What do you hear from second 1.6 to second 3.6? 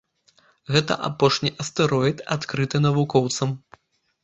астэроід, адкрыты навукоўцам.